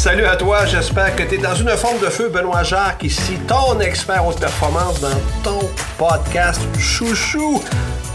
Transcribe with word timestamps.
Salut 0.00 0.24
à 0.24 0.34
toi, 0.34 0.64
j'espère 0.64 1.14
que 1.14 1.22
tu 1.24 1.34
es 1.34 1.38
dans 1.38 1.54
une 1.54 1.68
forme 1.76 1.98
de 1.98 2.08
feu. 2.08 2.30
Benoît 2.30 2.62
Jacques 2.62 3.02
ici, 3.02 3.36
ton 3.46 3.78
expert 3.80 4.26
haute 4.26 4.40
performance 4.40 4.98
dans 4.98 5.20
ton 5.44 5.60
podcast 5.98 6.62
chouchou 6.78 7.62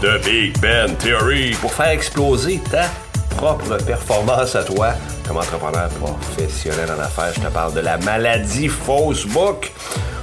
de 0.02 0.18
Big 0.24 0.58
Ben 0.58 0.96
Theory 0.96 1.52
pour 1.60 1.72
faire 1.72 1.90
exploser 1.90 2.60
ta 2.72 2.86
propre 3.36 3.76
performance 3.84 4.56
à 4.56 4.64
toi 4.64 4.94
comme 5.28 5.36
entrepreneur 5.36 5.88
professionnel 5.90 6.90
en 6.90 6.98
affaires. 6.98 7.32
Je 7.36 7.42
te 7.42 7.46
parle 7.46 7.74
de 7.74 7.78
la 7.78 7.98
maladie 7.98 8.66
Facebook. 8.66 9.70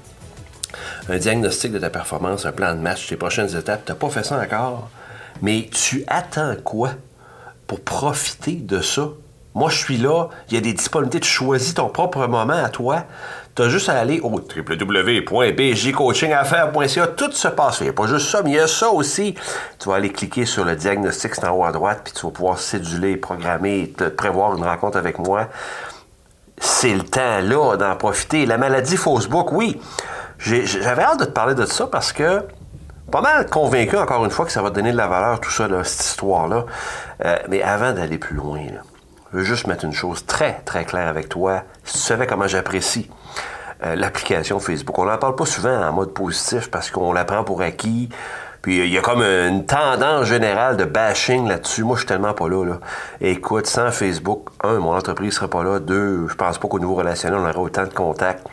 un 1.09 1.17
diagnostic 1.17 1.71
de 1.71 1.79
ta 1.79 1.89
performance, 1.89 2.45
un 2.45 2.51
plan 2.51 2.75
de 2.75 2.79
match, 2.79 3.07
tes 3.07 3.15
prochaines 3.15 3.55
étapes, 3.55 3.85
tu 3.85 3.91
n'as 3.91 3.97
pas 3.97 4.09
fait 4.09 4.23
ça 4.23 4.39
encore, 4.39 4.89
mais 5.41 5.69
tu 5.71 6.03
attends 6.07 6.55
quoi 6.63 6.91
pour 7.67 7.81
profiter 7.81 8.53
de 8.53 8.81
ça? 8.81 9.09
Moi, 9.53 9.69
je 9.69 9.77
suis 9.77 9.97
là, 9.97 10.29
il 10.49 10.55
y 10.55 10.57
a 10.57 10.61
des 10.61 10.73
disponibilités, 10.73 11.19
tu 11.19 11.29
choisis 11.29 11.73
ton 11.73 11.89
propre 11.89 12.25
moment 12.27 12.53
à 12.53 12.69
toi. 12.69 13.05
Tu 13.55 13.63
as 13.63 13.69
juste 13.69 13.89
à 13.89 13.99
aller 13.99 14.19
au 14.21 14.29
www.bjcoachingaffaires.ca. 14.29 17.07
Tout 17.07 17.31
se 17.31 17.47
passe. 17.49 17.79
Il 17.81 17.83
n'y 17.83 17.89
a 17.89 17.93
pas 17.93 18.07
juste 18.07 18.29
ça, 18.29 18.41
mais 18.43 18.51
il 18.51 18.55
y 18.55 18.59
a 18.59 18.67
ça 18.67 18.89
aussi. 18.89 19.35
Tu 19.79 19.89
vas 19.89 19.95
aller 19.95 20.11
cliquer 20.11 20.45
sur 20.45 20.63
le 20.63 20.75
diagnostic, 20.75 21.35
c'est 21.35 21.45
en 21.45 21.57
haut 21.57 21.65
à 21.65 21.71
droite, 21.71 22.01
puis 22.03 22.13
tu 22.13 22.25
vas 22.25 22.31
pouvoir 22.31 22.59
céduler, 22.59 23.17
programmer, 23.17 23.93
te 23.97 24.05
prévoir 24.05 24.55
une 24.55 24.63
rencontre 24.63 24.97
avec 24.97 25.19
moi. 25.19 25.49
C'est 26.57 26.93
le 26.93 27.03
temps 27.03 27.41
là 27.41 27.75
d'en 27.75 27.95
profiter. 27.95 28.45
La 28.45 28.57
maladie 28.57 28.97
Facebook, 28.97 29.51
oui. 29.51 29.81
J'avais 30.39 31.03
hâte 31.03 31.19
de 31.19 31.25
te 31.25 31.31
parler 31.31 31.55
de 31.55 31.65
ça 31.65 31.87
parce 31.87 32.13
que 32.13 32.43
pas 33.11 33.21
mal 33.21 33.45
convaincu, 33.47 33.97
encore 33.97 34.23
une 34.23 34.31
fois, 34.31 34.45
que 34.45 34.51
ça 34.51 34.61
va 34.61 34.69
te 34.69 34.75
donner 34.75 34.91
de 34.91 34.97
la 34.97 35.07
valeur, 35.07 35.41
tout 35.41 35.51
ça, 35.51 35.67
cette 35.83 36.05
histoire-là. 36.05 36.65
Euh, 37.25 37.35
mais 37.49 37.61
avant 37.61 37.91
d'aller 37.91 38.17
plus 38.17 38.35
loin, 38.35 38.59
là, 38.59 38.81
je 39.31 39.37
veux 39.37 39.43
juste 39.43 39.67
mettre 39.67 39.85
une 39.85 39.93
chose 39.93 40.25
très, 40.25 40.61
très 40.65 40.83
claire 40.83 41.07
avec 41.07 41.29
toi. 41.29 41.63
Tu 41.85 41.97
savais 41.97 42.27
comment 42.27 42.47
j'apprécie 42.47 43.09
euh, 43.85 43.95
l'application 43.95 44.59
Facebook, 44.59 44.97
on 44.99 45.05
n'en 45.05 45.17
parle 45.17 45.35
pas 45.35 45.45
souvent 45.45 45.73
en 45.73 45.91
mode 45.91 46.13
positif 46.13 46.69
parce 46.69 46.91
qu'on 46.91 47.13
la 47.13 47.25
prend 47.25 47.43
pour 47.43 47.61
acquis. 47.61 48.09
Puis 48.61 48.77
il 48.77 48.93
y 48.93 48.97
a 48.97 49.01
comme 49.01 49.21
une 49.23 49.65
tendance 49.65 50.27
générale 50.27 50.77
de 50.77 50.85
bashing 50.85 51.47
là-dessus. 51.47 51.83
Moi, 51.83 51.95
je 51.95 52.01
suis 52.01 52.07
tellement 52.07 52.33
pas 52.33 52.47
là, 52.47 52.63
là. 52.63 52.79
Écoute, 53.19 53.65
sans 53.65 53.89
Facebook, 53.91 54.49
un, 54.63 54.77
mon 54.77 54.95
entreprise 54.95 55.33
serait 55.33 55.47
pas 55.47 55.63
là. 55.63 55.79
Deux, 55.79 56.27
je 56.27 56.35
pense 56.35 56.59
pas 56.59 56.67
qu'au 56.67 56.77
niveau 56.77 56.93
relationnel, 56.93 57.39
on 57.39 57.43
aurait 57.43 57.57
autant 57.57 57.85
de 57.85 57.93
contacts 57.93 58.45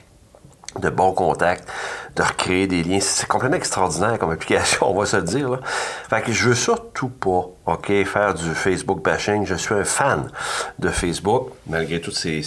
de 0.78 0.90
bons 0.90 1.12
contacts, 1.12 1.68
de 2.16 2.22
recréer 2.22 2.66
des 2.66 2.82
liens. 2.82 3.00
C'est 3.00 3.26
complètement 3.26 3.56
extraordinaire 3.56 4.18
comme 4.18 4.30
application, 4.30 4.90
on 4.90 4.98
va 4.98 5.06
se 5.06 5.16
le 5.16 5.22
dire. 5.22 5.60
Fait 6.08 6.22
que 6.22 6.32
je 6.32 6.48
veux 6.48 6.54
surtout 6.54 7.08
pas, 7.08 7.48
OK, 7.66 7.86
faire 8.04 8.34
du 8.34 8.54
Facebook 8.54 9.02
bashing. 9.02 9.46
Je 9.46 9.54
suis 9.54 9.74
un 9.74 9.84
fan 9.84 10.30
de 10.78 10.88
Facebook, 10.88 11.50
malgré 11.66 12.00
toutes 12.00 12.16
ces, 12.16 12.42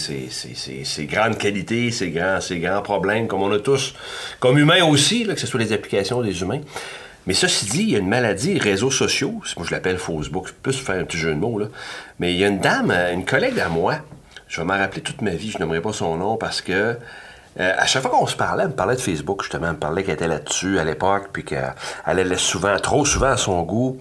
grandes 1.00 1.38
qualités, 1.38 1.90
ces 1.90 2.10
grands, 2.10 2.82
problèmes, 2.82 3.28
comme 3.28 3.42
on 3.42 3.52
a 3.52 3.58
tous, 3.58 3.94
comme 4.40 4.58
humains 4.58 4.84
aussi, 4.84 5.24
que 5.24 5.36
ce 5.36 5.46
soit 5.46 5.60
les 5.60 5.72
applications 5.72 6.22
des 6.22 6.42
humains. 6.42 6.60
Mais 7.26 7.34
ceci 7.34 7.66
dit, 7.66 7.82
il 7.82 7.90
y 7.90 7.94
a 7.94 8.00
une 8.00 8.08
maladie, 8.08 8.58
réseaux 8.58 8.90
sociaux, 8.90 9.40
moi 9.56 9.64
je 9.64 9.70
l'appelle 9.70 9.96
Facebook, 9.96 10.48
je 10.48 10.52
peux 10.60 10.72
faire 10.72 11.00
un 11.00 11.04
petit 11.04 11.18
jeu 11.18 11.30
de 11.30 11.38
mots, 11.38 11.56
là. 11.56 11.66
mais 12.18 12.32
il 12.32 12.38
y 12.40 12.44
a 12.44 12.48
une 12.48 12.58
dame, 12.58 12.90
une 12.90 13.24
collègue 13.24 13.60
à 13.60 13.68
moi, 13.68 13.98
je 14.48 14.60
vais 14.60 14.66
m'en 14.66 14.76
rappeler 14.76 15.02
toute 15.02 15.22
ma 15.22 15.30
vie, 15.30 15.50
je 15.50 15.58
n'aimerais 15.58 15.80
pas 15.80 15.92
son 15.92 16.16
nom 16.16 16.36
parce 16.36 16.60
que 16.60 16.98
euh, 17.60 17.72
à 17.76 17.86
chaque 17.86 18.02
fois 18.02 18.10
qu'on 18.10 18.26
se 18.26 18.36
parlait, 18.36 18.62
elle 18.62 18.70
me 18.70 18.74
parlait 18.74 18.96
de 18.96 19.00
Facebook, 19.00 19.42
justement. 19.42 19.66
Elle 19.66 19.74
me 19.74 19.78
parlait 19.78 20.02
qu'elle 20.02 20.14
était 20.14 20.28
là-dessus 20.28 20.78
à 20.78 20.84
l'époque, 20.84 21.28
puis 21.32 21.44
qu'elle 21.44 21.74
allait 22.04 22.36
souvent, 22.36 22.76
trop 22.78 23.04
souvent 23.04 23.28
à 23.28 23.36
son 23.36 23.62
goût. 23.62 23.98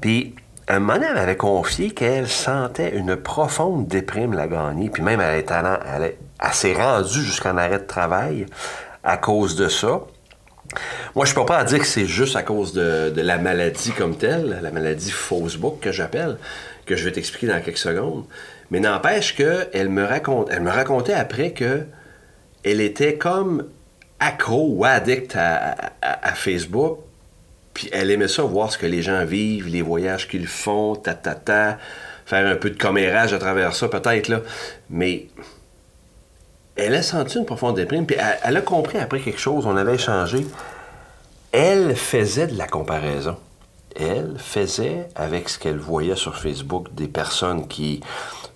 Puis, 0.00 0.34
un 0.68 0.78
moment 0.78 0.94
donné, 0.94 1.06
elle 1.08 1.14
m'avait 1.14 1.36
confié 1.36 1.90
qu'elle 1.90 2.28
sentait 2.28 2.96
une 2.96 3.16
profonde 3.16 3.88
déprime 3.88 4.34
la 4.34 4.46
gagner. 4.46 4.88
Puis 4.88 5.02
même, 5.02 5.20
elle, 5.20 5.40
est 5.40 5.50
elle, 5.50 6.52
s'est 6.52 6.74
rendue 6.74 7.22
jusqu'en 7.22 7.56
arrêt 7.56 7.78
de 7.78 7.86
travail 7.86 8.46
à 9.02 9.16
cause 9.16 9.56
de 9.56 9.68
ça. 9.68 10.02
Moi, 11.16 11.24
je 11.24 11.32
ne 11.32 11.34
peux 11.34 11.46
pas 11.46 11.64
dire 11.64 11.80
que 11.80 11.86
c'est 11.86 12.06
juste 12.06 12.36
à 12.36 12.44
cause 12.44 12.72
de, 12.72 13.10
de, 13.10 13.20
la 13.20 13.38
maladie 13.38 13.90
comme 13.90 14.16
telle, 14.16 14.60
la 14.62 14.70
maladie 14.70 15.10
Facebook 15.10 15.80
que 15.80 15.90
j'appelle, 15.90 16.38
que 16.86 16.94
je 16.94 17.04
vais 17.04 17.10
t'expliquer 17.10 17.48
dans 17.48 17.60
quelques 17.60 17.78
secondes. 17.78 18.24
Mais 18.70 18.78
n'empêche 18.78 19.34
qu'elle 19.34 19.88
me, 19.88 20.04
raconte, 20.04 20.52
me 20.52 20.70
racontait 20.70 21.14
après 21.14 21.50
que 21.50 21.84
elle 22.64 22.80
était 22.80 23.16
comme 23.16 23.66
accro 24.18 24.68
ou 24.68 24.84
addict 24.84 25.36
à, 25.36 26.34
Facebook. 26.34 26.98
Puis 27.74 27.88
elle 27.92 28.10
aimait 28.10 28.28
ça, 28.28 28.42
voir 28.42 28.70
ce 28.70 28.78
que 28.78 28.86
les 28.86 29.02
gens 29.02 29.24
vivent, 29.24 29.68
les 29.68 29.82
voyages 29.82 30.28
qu'ils 30.28 30.46
font, 30.46 30.96
ta, 30.96 31.14
ta, 31.14 31.34
ta, 31.34 31.78
faire 32.26 32.46
un 32.46 32.56
peu 32.56 32.70
de 32.70 32.78
commérage 32.78 33.32
à 33.32 33.38
travers 33.38 33.74
ça, 33.74 33.88
peut-être, 33.88 34.28
là. 34.28 34.40
Mais 34.90 35.28
elle 36.76 36.94
a 36.94 37.02
senti 37.02 37.38
une 37.38 37.46
profonde 37.46 37.76
déprime, 37.76 38.06
puis 38.06 38.16
elle, 38.42 38.56
a 38.56 38.60
compris 38.62 38.98
après 38.98 39.20
quelque 39.20 39.40
chose, 39.40 39.66
on 39.66 39.76
avait 39.76 39.94
échangé. 39.94 40.46
Elle 41.52 41.96
faisait 41.96 42.46
de 42.46 42.56
la 42.56 42.66
comparaison. 42.66 43.36
Elle 43.96 44.36
faisait, 44.38 45.08
avec 45.14 45.48
ce 45.48 45.58
qu'elle 45.58 45.78
voyait 45.78 46.16
sur 46.16 46.38
Facebook, 46.38 46.94
des 46.94 47.08
personnes 47.08 47.66
qui 47.66 48.00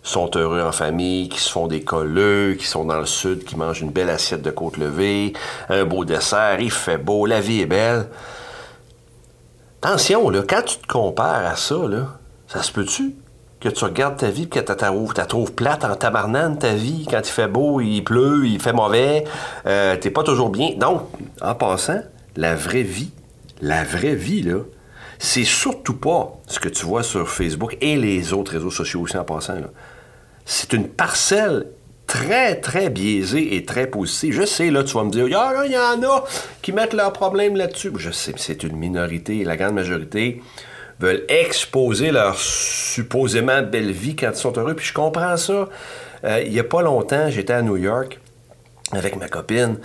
sont 0.05 0.31
heureux 0.37 0.61
en 0.61 0.71
famille, 0.71 1.29
qui 1.31 1.41
se 1.41 1.51
font 1.51 1.67
des 1.67 1.83
colleux, 1.83 2.55
qui 2.59 2.67
sont 2.67 2.85
dans 2.85 3.01
le 3.01 3.07
sud, 3.07 3.43
qui 3.45 3.57
mangent 3.57 3.81
une 3.81 3.91
belle 3.91 4.11
assiette 4.11 4.43
de 4.43 4.51
côte 4.51 4.77
levée, 4.77 5.33
un 5.71 5.85
beau 5.85 6.05
dessert, 6.05 6.61
il 6.61 6.71
fait 6.71 6.99
beau, 6.99 7.27
la 7.27 7.41
vie 7.41 7.63
est 7.63 7.67
belle. 7.67 8.07
Attention, 9.83 10.29
là, 10.29 10.43
quand 10.49 10.63
tu 10.63 10.79
te 10.79 10.87
compares 10.87 11.47
à 11.47 11.57
ça, 11.57 11.77
ça 12.47 12.63
se 12.63 12.71
peut-tu 12.71 13.17
que 13.61 13.71
tu 13.71 13.85
regardes 13.85 14.19
ta 14.19 14.29
vie 14.29 14.43
et 14.43 14.49
que 14.49 14.61
tu 14.61 15.17
la 15.17 15.27
trouves 15.27 15.53
plate 15.53 15.87
en 15.87 15.97
tabarnane 15.97 16.59
ta 16.59 16.75
vie 16.75 17.07
quand 17.11 17.21
il 17.21 17.33
fait 17.33 17.49
beau, 17.49 17.81
il 17.81 18.03
pleut, 18.05 18.47
il 18.47 18.61
fait 18.61 18.75
mauvais, 18.75 19.25
euh, 19.65 19.97
t'es 19.97 20.11
pas 20.11 20.23
toujours 20.23 20.51
bien? 20.51 20.73
Donc, 20.77 21.09
en 21.41 21.55
passant, 21.55 22.03
la 22.37 22.55
vraie 22.55 22.83
vie, 22.83 23.11
la 23.63 23.83
vraie 23.85 24.15
vie, 24.15 24.47
c'est 25.19 25.45
surtout 25.45 25.97
pas 25.97 26.35
ce 26.47 26.61
que 26.61 26.69
tu 26.69 26.85
vois 26.85 27.03
sur 27.03 27.27
Facebook 27.27 27.79
et 27.81 27.97
les 27.97 28.35
autres 28.35 28.53
réseaux 28.53 28.71
sociaux 28.71 29.01
aussi 29.01 29.17
en 29.17 29.25
passant. 29.25 29.55
C'est 30.45 30.73
une 30.73 30.89
parcelle 30.89 31.67
très, 32.07 32.61
très 32.61 32.91
biaisée 32.91 33.57
et 33.57 33.65
très 33.65 33.87
positive. 33.87 34.35
Je 34.35 34.45
sais, 34.45 34.71
là, 34.71 34.85
tu 34.85 34.95
vas 34.95 35.05
me 35.05 35.11
dire, 35.11 35.27
il 35.27 35.33
y 35.33 35.79
en 35.79 36.03
a 36.03 36.25
qui 36.63 36.73
mettent 36.73 36.93
leurs 36.93 37.13
problèmes 37.13 37.57
là-dessus. 37.57 37.93
Je 37.97 38.11
sais, 38.11 38.35
c'est 38.37 38.63
une 38.63 38.77
minorité. 38.77 39.45
La 39.45 39.57
grande 39.57 39.75
majorité 39.75 40.43
veulent 41.01 41.25
exposer 41.29 42.13
leur 42.13 42.39
supposément 42.39 43.63
belle 43.63 43.91
vie 43.91 44.17
quand 44.17 44.31
ils 44.31 44.37
sont 44.37 44.57
heureux. 44.57 44.75
Puis 44.75 44.87
je 44.87 44.95
comprends 44.95 45.37
ça. 45.37 45.69
Euh, 46.25 46.43
il 46.45 46.53
n'y 46.53 46.61
a 46.61 46.65
pas 46.65 46.83
longtemps, 46.83 47.29
j'étais 47.31 47.53
à 47.53 47.63
New 47.63 47.77
York 47.77 48.19
avec 48.93 49.17
ma 49.17 49.29
copine 49.29 49.79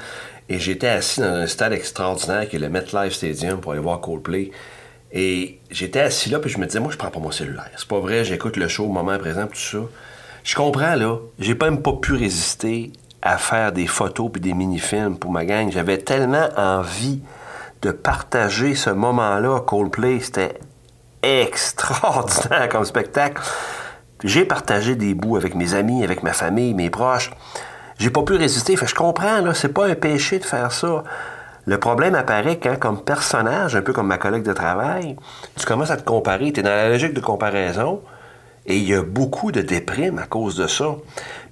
et 0.47 0.59
j'étais 0.59 0.87
assis 0.87 1.19
dans 1.19 1.27
un 1.27 1.47
stade 1.47 1.73
extraordinaire 1.73 2.47
qui 2.47 2.55
est 2.55 2.59
le 2.59 2.69
MetLife 2.69 3.13
Stadium 3.13 3.59
pour 3.59 3.73
aller 3.73 3.81
voir 3.81 4.01
Coldplay. 4.01 4.51
Et 5.11 5.59
j'étais 5.71 5.99
assis 5.99 6.29
là, 6.29 6.39
puis 6.39 6.49
je 6.49 6.59
me 6.59 6.65
disais, 6.65 6.79
moi, 6.79 6.91
je 6.91 6.97
prends 6.97 7.09
pas 7.09 7.19
mon 7.19 7.31
cellulaire. 7.31 7.69
C'est 7.75 7.87
pas 7.87 7.99
vrai, 7.99 8.23
j'écoute 8.23 8.57
le 8.57 8.67
show 8.67 8.85
au 8.85 8.91
moment 8.91 9.17
présent, 9.17 9.47
tout 9.47 9.55
ça. 9.55 9.79
Je 10.43 10.55
comprends, 10.55 10.95
là. 10.95 11.17
J'ai 11.39 11.55
pas 11.55 11.69
même 11.69 11.81
pas 11.81 11.93
pu 11.93 12.13
résister 12.13 12.91
à 13.21 13.37
faire 13.37 13.71
des 13.71 13.87
photos 13.87 14.29
puis 14.31 14.41
des 14.41 14.53
mini-films 14.53 15.17
pour 15.17 15.31
ma 15.31 15.45
gang. 15.45 15.71
J'avais 15.71 15.97
tellement 15.97 16.47
envie 16.55 17.21
de 17.81 17.91
partager 17.91 18.75
ce 18.75 18.89
moment-là. 18.89 19.59
Coldplay, 19.61 20.19
c'était 20.19 20.57
extraordinaire 21.21 22.69
comme 22.69 22.85
spectacle. 22.85 23.41
J'ai 24.23 24.45
partagé 24.45 24.95
des 24.95 25.13
bouts 25.13 25.37
avec 25.37 25.55
mes 25.55 25.73
amis, 25.73 26.03
avec 26.03 26.23
ma 26.23 26.33
famille, 26.33 26.73
mes 26.73 26.89
proches. 26.89 27.31
J'ai 27.97 28.09
pas 28.09 28.23
pu 28.23 28.35
résister. 28.35 28.75
Fait, 28.75 28.87
je 28.87 28.95
comprends, 28.95 29.41
là, 29.41 29.53
c'est 29.53 29.73
pas 29.73 29.87
un 29.87 29.95
péché 29.95 30.39
de 30.39 30.45
faire 30.45 30.71
ça. 30.71 31.03
Le 31.65 31.77
problème 31.79 32.15
apparaît 32.15 32.57
quand, 32.57 32.77
comme 32.79 33.01
personnage, 33.01 33.75
un 33.75 33.81
peu 33.81 33.93
comme 33.93 34.07
ma 34.07 34.17
collègue 34.17 34.43
de 34.43 34.53
travail, 34.53 35.17
tu 35.57 35.65
commences 35.65 35.91
à 35.91 35.97
te 35.97 36.03
comparer. 36.03 36.51
Tu 36.51 36.61
es 36.61 36.63
dans 36.63 36.69
la 36.69 36.89
logique 36.89 37.13
de 37.13 37.19
comparaison. 37.19 38.01
Et 38.69 38.77
il 38.77 38.87
y 38.87 38.93
a 38.93 39.01
beaucoup 39.01 39.51
de 39.51 39.61
déprime 39.61 40.19
à 40.19 40.27
cause 40.27 40.55
de 40.55 40.67
ça. 40.67 40.95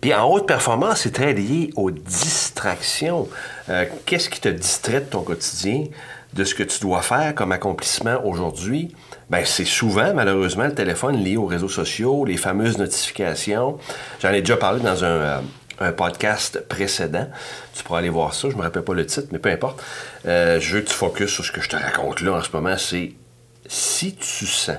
Puis 0.01 0.13
en 0.13 0.31
haute 0.31 0.47
performance, 0.47 1.01
c'est 1.01 1.13
très 1.13 1.33
lié 1.33 1.71
aux 1.75 1.89
distractions. 1.89 3.27
Euh, 3.69 3.85
qu'est-ce 4.05 4.29
qui 4.29 4.39
te 4.39 4.49
distrait 4.49 5.01
de 5.01 5.05
ton 5.07 5.23
quotidien, 5.23 5.85
de 6.33 6.43
ce 6.43 6.53
que 6.53 6.61
tu 6.61 6.79
dois 6.79 7.01
faire 7.01 7.33
comme 7.33 7.51
accomplissement 7.51 8.23
aujourd'hui? 8.23 8.93
Ben, 9.31 9.43
c'est 9.45 9.65
souvent, 9.65 10.13
malheureusement, 10.13 10.65
le 10.65 10.75
téléphone 10.75 11.17
lié 11.17 11.37
aux 11.37 11.47
réseaux 11.47 11.67
sociaux, 11.69 12.23
les 12.23 12.37
fameuses 12.37 12.77
notifications. 12.77 13.79
J'en 14.21 14.29
ai 14.29 14.41
déjà 14.41 14.57
parlé 14.57 14.79
dans 14.81 15.03
un, 15.03 15.41
euh, 15.81 15.91
podcast 15.91 16.67
précédent. 16.67 17.27
Tu 17.73 17.83
pourras 17.83 17.99
aller 17.99 18.09
voir 18.09 18.35
ça. 18.35 18.47
Je 18.49 18.53
ne 18.53 18.59
me 18.59 18.63
rappelle 18.63 18.83
pas 18.83 18.93
le 18.93 19.07
titre, 19.07 19.27
mais 19.31 19.39
peu 19.39 19.49
importe. 19.49 19.83
Euh, 20.27 20.59
je 20.59 20.75
veux 20.75 20.81
que 20.81 20.89
tu 20.89 20.95
focuses 20.95 21.29
sur 21.29 21.43
ce 21.43 21.51
que 21.51 21.61
je 21.61 21.69
te 21.69 21.75
raconte 21.75 22.21
là 22.21 22.33
en 22.33 22.43
ce 22.43 22.49
moment. 22.53 22.77
C'est 22.77 23.13
si 23.65 24.15
tu 24.15 24.45
sens 24.45 24.77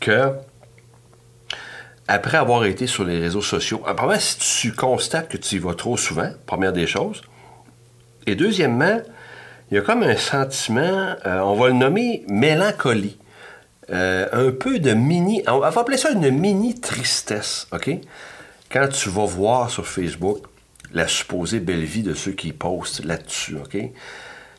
que 0.00 0.34
après 2.10 2.38
avoir 2.38 2.64
été 2.64 2.88
sur 2.88 3.04
les 3.04 3.20
réseaux 3.20 3.40
sociaux, 3.40 3.78
premièrement, 3.78 4.18
si 4.18 4.36
tu 4.38 4.72
constates 4.72 5.28
que 5.28 5.36
tu 5.36 5.56
y 5.56 5.58
vas 5.58 5.74
trop 5.74 5.96
souvent, 5.96 6.28
première 6.44 6.72
des 6.72 6.88
choses. 6.88 7.22
Et 8.26 8.34
deuxièmement, 8.34 9.00
il 9.70 9.76
y 9.76 9.78
a 9.78 9.82
comme 9.82 10.02
un 10.02 10.16
sentiment, 10.16 11.14
euh, 11.24 11.38
on 11.38 11.54
va 11.54 11.68
le 11.68 11.74
nommer 11.74 12.24
mélancolie. 12.28 13.16
Euh, 13.90 14.26
un 14.32 14.50
peu 14.50 14.80
de 14.80 14.92
mini, 14.92 15.44
on 15.46 15.60
va 15.60 15.68
appeler 15.68 15.96
ça 15.96 16.10
une 16.10 16.30
mini 16.30 16.80
tristesse, 16.80 17.68
OK? 17.72 17.88
Quand 18.72 18.88
tu 18.88 19.08
vas 19.08 19.26
voir 19.26 19.70
sur 19.70 19.86
Facebook 19.86 20.38
la 20.92 21.06
supposée 21.06 21.60
belle 21.60 21.84
vie 21.84 22.02
de 22.02 22.14
ceux 22.14 22.32
qui 22.32 22.52
postent 22.52 23.04
là-dessus, 23.04 23.56
OK? 23.56 23.76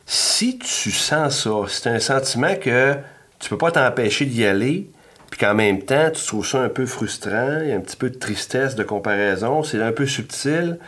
Si 0.06 0.58
tu 0.58 0.90
sens 0.90 1.42
ça, 1.44 1.50
c'est 1.68 1.90
un 1.90 2.00
sentiment 2.00 2.56
que 2.56 2.96
tu 3.38 3.50
peux 3.50 3.58
pas 3.58 3.72
t'empêcher 3.72 4.24
d'y 4.24 4.46
aller, 4.46 4.88
puis 5.32 5.40
qu'en 5.40 5.54
même 5.54 5.80
temps, 5.80 6.10
tu 6.10 6.26
trouves 6.26 6.46
ça 6.46 6.60
un 6.60 6.68
peu 6.68 6.84
frustrant, 6.84 7.60
il 7.62 7.70
y 7.70 7.72
a 7.72 7.74
un 7.74 7.80
petit 7.80 7.96
peu 7.96 8.10
de 8.10 8.18
tristesse 8.18 8.74
de 8.74 8.82
comparaison, 8.82 9.62
c'est 9.62 9.82
un 9.82 9.90
peu 9.90 10.04
subtil. 10.04 10.78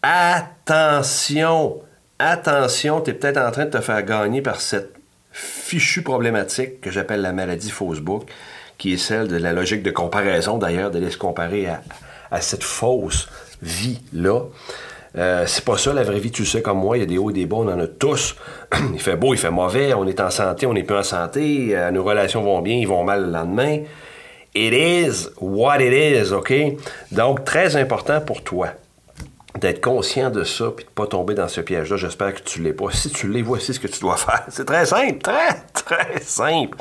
Attention! 0.00 1.82
Attention, 2.18 3.02
tu 3.02 3.10
es 3.10 3.12
peut-être 3.12 3.36
en 3.36 3.50
train 3.50 3.66
de 3.66 3.70
te 3.70 3.82
faire 3.82 4.02
gagner 4.02 4.40
par 4.40 4.62
cette 4.62 4.94
fichue 5.32 6.00
problématique 6.00 6.80
que 6.80 6.90
j'appelle 6.90 7.20
la 7.20 7.32
maladie 7.32 7.68
Facebook, 7.68 8.30
qui 8.78 8.94
est 8.94 8.96
celle 8.96 9.28
de 9.28 9.36
la 9.36 9.52
logique 9.52 9.82
de 9.82 9.90
comparaison, 9.90 10.56
d'ailleurs, 10.56 10.90
d'aller 10.90 11.10
se 11.10 11.18
comparer 11.18 11.68
à, 12.30 12.40
cette 12.40 12.64
fausse 12.64 13.28
vie-là. 13.60 14.44
Euh, 15.16 15.44
c'est 15.46 15.64
pas 15.64 15.78
ça 15.78 15.92
la 15.92 16.02
vraie 16.02 16.20
vie, 16.20 16.30
tu 16.30 16.44
sais 16.44 16.62
comme 16.62 16.78
moi, 16.78 16.96
il 16.96 17.00
y 17.00 17.02
a 17.02 17.06
des 17.06 17.18
hauts 17.18 17.30
et 17.30 17.32
des 17.32 17.46
bas, 17.46 17.56
on 17.56 17.68
en 17.68 17.80
a 17.80 17.86
tous. 17.86 18.36
il 18.92 19.00
fait 19.00 19.16
beau, 19.16 19.32
il 19.34 19.38
fait 19.38 19.50
mauvais, 19.50 19.94
on 19.94 20.06
est 20.06 20.20
en 20.20 20.30
santé, 20.30 20.66
on 20.66 20.74
n'est 20.74 20.82
plus 20.82 20.96
en 20.96 21.02
santé, 21.02 21.70
euh, 21.72 21.90
nos 21.90 22.04
relations 22.04 22.42
vont 22.42 22.60
bien, 22.60 22.76
ils 22.76 22.88
vont 22.88 23.04
mal 23.04 23.26
le 23.26 23.30
lendemain. 23.30 23.78
It 24.54 24.72
is 24.72 25.28
what 25.40 25.80
it 25.80 25.92
is, 25.92 26.32
OK? 26.32 26.52
Donc, 27.12 27.44
très 27.44 27.76
important 27.76 28.20
pour 28.20 28.42
toi 28.42 28.68
d'être 29.58 29.80
conscient 29.80 30.30
de 30.30 30.44
ça 30.44 30.70
puis 30.74 30.84
de 30.84 30.90
pas 30.90 31.06
tomber 31.06 31.34
dans 31.34 31.48
ce 31.48 31.60
piège-là. 31.60 31.96
J'espère 31.96 32.34
que 32.34 32.40
tu 32.40 32.62
l'es 32.62 32.72
pas. 32.72 32.86
Si 32.92 33.10
tu 33.10 33.28
l'es, 33.28 33.42
voici 33.42 33.74
ce 33.74 33.80
que 33.80 33.88
tu 33.88 34.00
dois 34.00 34.16
faire. 34.18 34.44
C'est 34.48 34.64
très 34.64 34.86
simple, 34.86 35.18
très, 35.18 35.62
très 35.74 36.20
simple. 36.20 36.78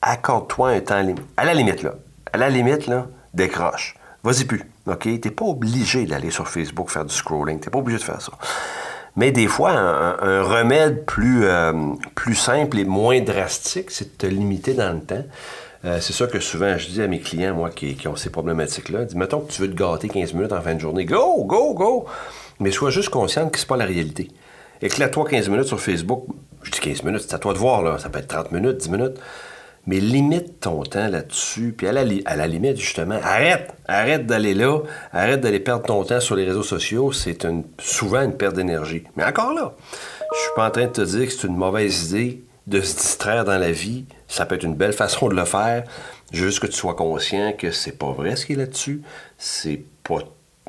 Accorde-toi 0.00 0.70
un 0.70 0.80
temps 0.80 1.00
limite. 1.00 1.24
À 1.36 1.44
la 1.44 1.54
limite, 1.54 1.82
là. 1.82 1.94
À 2.32 2.38
la 2.38 2.48
limite, 2.48 2.86
là, 2.86 3.06
décroche. 3.34 3.94
Vas-y 4.24 4.44
plus. 4.44 4.62
OK? 4.86 5.08
T'es 5.20 5.30
pas 5.30 5.44
obligé 5.44 6.06
d'aller 6.06 6.30
sur 6.30 6.48
Facebook 6.48 6.90
faire 6.90 7.04
du 7.04 7.14
scrolling. 7.14 7.58
T'es 7.58 7.70
pas 7.70 7.78
obligé 7.78 7.98
de 7.98 8.04
faire 8.04 8.20
ça. 8.20 8.32
Mais 9.16 9.30
des 9.30 9.46
fois, 9.46 9.72
un, 9.72 10.42
remède 10.42 11.04
plus, 11.04 11.44
euh, 11.44 11.72
plus 12.14 12.34
simple 12.34 12.78
et 12.78 12.84
moins 12.84 13.20
drastique, 13.20 13.90
c'est 13.90 14.12
de 14.12 14.16
te 14.16 14.26
limiter 14.26 14.74
dans 14.74 14.92
le 14.92 15.00
temps. 15.00 15.24
Euh, 15.84 15.98
c'est 16.00 16.12
ça 16.12 16.26
que 16.28 16.38
souvent 16.38 16.78
je 16.78 16.88
dis 16.88 17.02
à 17.02 17.08
mes 17.08 17.18
clients, 17.18 17.54
moi, 17.54 17.70
qui, 17.70 17.96
ont 18.06 18.16
ces 18.16 18.30
problématiques-là. 18.30 19.04
Dis, 19.04 19.16
mettons 19.16 19.40
que 19.40 19.52
tu 19.52 19.60
veux 19.60 19.70
te 19.70 19.74
gâter 19.74 20.08
15 20.08 20.32
minutes 20.34 20.52
en 20.52 20.62
fin 20.62 20.74
de 20.74 20.80
journée. 20.80 21.04
Go, 21.04 21.44
go, 21.44 21.74
go! 21.74 22.06
Mais 22.60 22.70
sois 22.70 22.90
juste 22.90 23.10
conscient 23.10 23.50
que 23.50 23.58
c'est 23.58 23.68
pas 23.68 23.76
la 23.76 23.84
réalité. 23.84 24.28
Éclate-toi 24.80 25.28
15 25.28 25.48
minutes 25.48 25.66
sur 25.66 25.80
Facebook. 25.80 26.24
Je 26.62 26.70
dis 26.70 26.80
15 26.80 27.02
minutes, 27.02 27.22
c'est 27.28 27.34
à 27.34 27.38
toi 27.38 27.52
de 27.52 27.58
voir, 27.58 27.82
là. 27.82 27.98
Ça 27.98 28.08
peut 28.08 28.20
être 28.20 28.28
30 28.28 28.52
minutes, 28.52 28.78
10 28.78 28.90
minutes 28.90 29.18
mais 29.86 29.98
limite 30.00 30.60
ton 30.60 30.82
temps 30.82 31.08
là-dessus. 31.08 31.74
Puis 31.76 31.86
à 31.88 31.92
la, 31.92 32.46
limite, 32.46 32.76
justement, 32.76 33.18
arrête, 33.22 33.72
arrête 33.86 34.26
d'aller 34.26 34.54
là, 34.54 34.80
arrête 35.12 35.40
d'aller 35.40 35.60
perdre 35.60 35.84
ton 35.86 36.04
temps 36.04 36.20
sur 36.20 36.36
les 36.36 36.44
réseaux 36.44 36.62
sociaux. 36.62 37.12
C'est 37.12 37.46
souvent 37.78 38.22
une 38.22 38.36
perte 38.36 38.54
d'énergie. 38.54 39.04
Mais 39.16 39.24
encore 39.24 39.52
là, 39.52 39.74
je 40.32 40.38
suis 40.38 40.50
pas 40.54 40.68
en 40.68 40.70
train 40.70 40.86
de 40.86 40.92
te 40.92 41.00
dire 41.00 41.26
que 41.26 41.32
c'est 41.32 41.46
une 41.46 41.56
mauvaise 41.56 42.10
idée 42.10 42.44
de 42.66 42.80
se 42.80 42.96
distraire 42.96 43.44
dans 43.44 43.58
la 43.58 43.72
vie. 43.72 44.04
Ça 44.28 44.46
peut 44.46 44.54
être 44.54 44.62
une 44.62 44.76
belle 44.76 44.92
façon 44.92 45.28
de 45.28 45.34
le 45.34 45.44
faire. 45.44 45.84
Juste 46.32 46.60
que 46.60 46.66
tu 46.66 46.74
sois 46.74 46.94
conscient 46.94 47.52
que 47.52 47.72
c'est 47.72 47.98
pas 47.98 48.12
vrai 48.12 48.36
ce 48.36 48.46
qui 48.46 48.52
est 48.52 48.56
là-dessus. 48.56 49.02
C'est 49.36 49.82
pas 50.04 50.20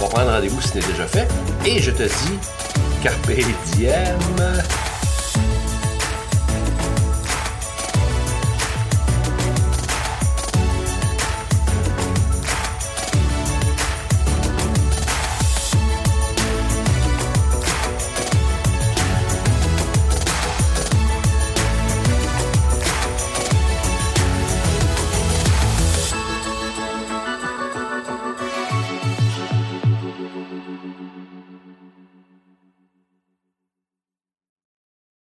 On 0.00 0.04
va 0.04 0.10
prendre 0.10 0.30
rendez-vous 0.30 0.60
si 0.60 0.68
ce 0.68 0.74
n'est 0.74 0.86
déjà 0.86 1.08
fait. 1.08 1.26
Et 1.66 1.80
je 1.80 1.90
te 1.90 2.04
dis, 2.04 2.38
carpe 3.02 3.32
diem. 3.74 4.16